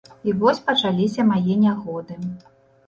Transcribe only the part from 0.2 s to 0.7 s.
І вось